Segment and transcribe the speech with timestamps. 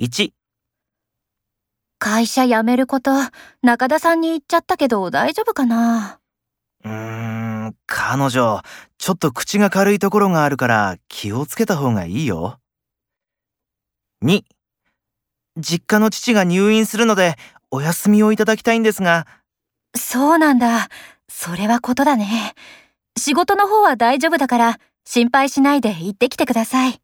[0.00, 0.32] 1、
[1.98, 3.10] 会社辞めること、
[3.62, 6.20] 中田さんに言っちゃったけど大丈夫かな？
[6.84, 6.90] うー
[7.70, 8.62] ん、彼女、
[8.98, 12.60] ちょっと口が軽いところがあるから気をつけた方がいいよ。
[14.22, 14.44] 2、
[15.56, 17.34] 実家の父が入院するので
[17.72, 19.26] お休みをいただきたいんですが、
[19.96, 20.90] そうなんだ。
[21.28, 22.54] それはことだね。
[23.18, 27.00] 仕事の方は大丈夫だから、心配しないで行ってきてください。